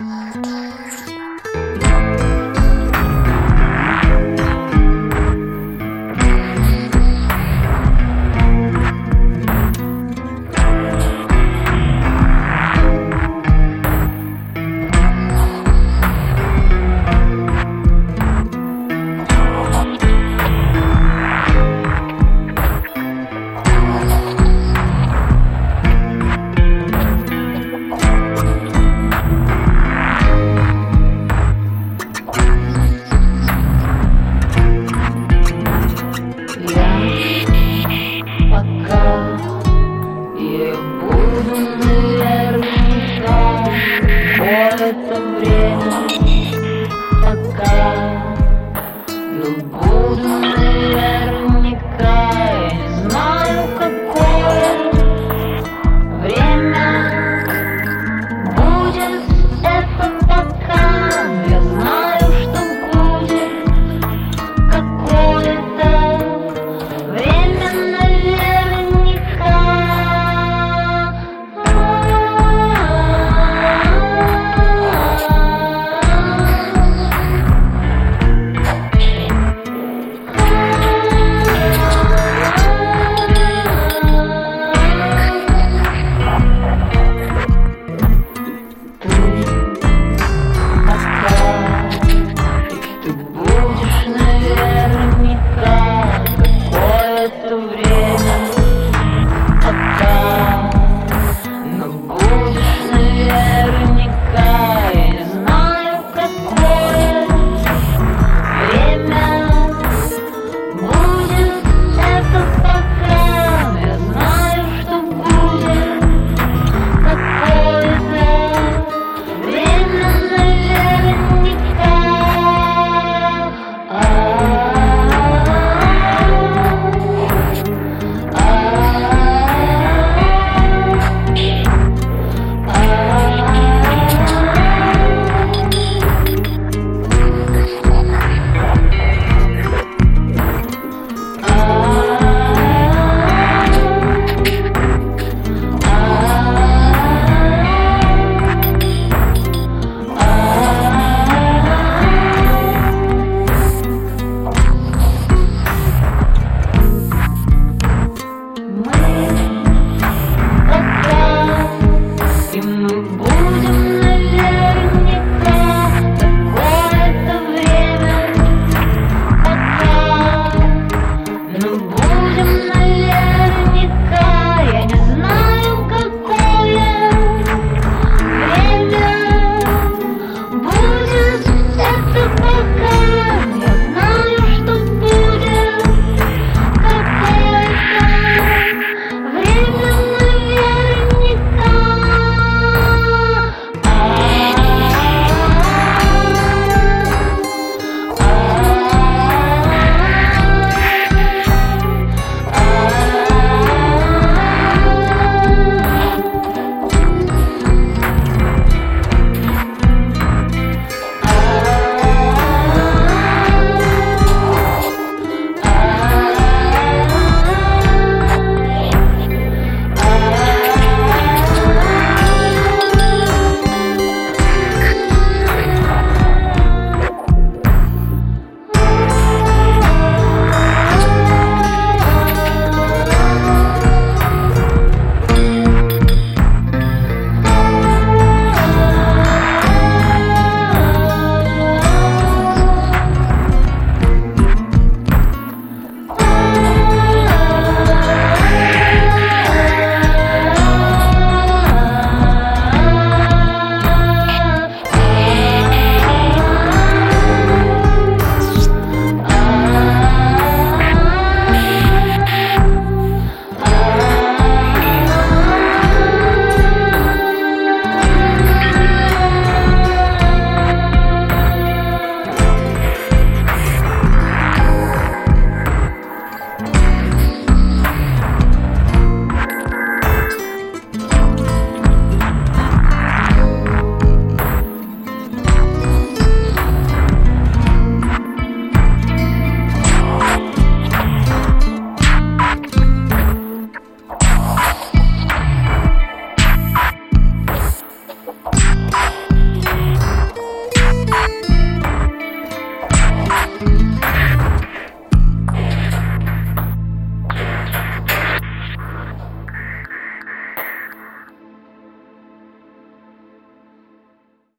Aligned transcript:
Música 0.00 0.69